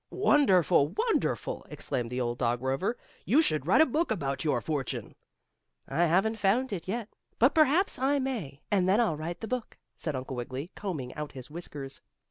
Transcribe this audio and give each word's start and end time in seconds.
"Wonderful! 0.09 0.87
Wonderful!" 0.97 1.63
exclaimed 1.69 2.09
the 2.09 2.19
old 2.19 2.39
dog 2.39 2.63
Rover. 2.63 2.97
"You 3.23 3.39
should 3.39 3.67
write 3.67 3.81
a 3.81 3.85
book 3.85 4.09
about 4.09 4.43
your 4.43 4.59
fortune." 4.59 5.13
"I 5.87 6.05
haven't 6.05 6.39
found 6.39 6.73
it 6.73 6.87
yet, 6.87 7.07
but 7.37 7.53
perhaps 7.53 7.99
I 7.99 8.17
may, 8.17 8.61
and 8.71 8.89
then 8.89 8.99
I'll 8.99 9.15
write 9.15 9.41
the 9.41 9.47
book," 9.47 9.77
said 9.95 10.15
Uncle 10.15 10.35
Wiggily, 10.35 10.71
combing 10.73 11.13
out 11.13 11.33
his 11.33 11.51
whiskers. 11.51 12.01